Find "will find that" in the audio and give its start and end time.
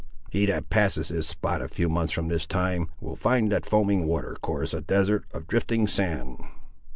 2.99-3.67